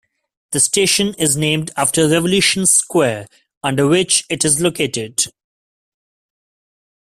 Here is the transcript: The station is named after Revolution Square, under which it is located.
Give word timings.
The 0.49 0.59
station 0.59 1.13
is 1.19 1.37
named 1.37 1.69
after 1.77 2.09
Revolution 2.09 2.65
Square, 2.65 3.27
under 3.61 3.85
which 3.85 4.25
it 4.31 4.43
is 4.43 4.59
located. 4.59 5.25